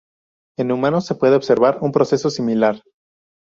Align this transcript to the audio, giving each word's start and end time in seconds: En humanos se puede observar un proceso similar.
En 0.57 0.71
humanos 0.71 1.05
se 1.05 1.13
puede 1.13 1.35
observar 1.35 1.77
un 1.83 1.91
proceso 1.91 2.31
similar. 2.31 2.81